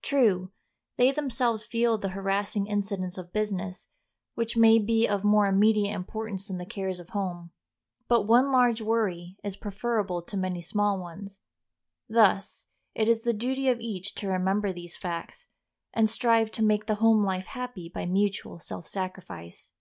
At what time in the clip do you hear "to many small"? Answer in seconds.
10.22-11.00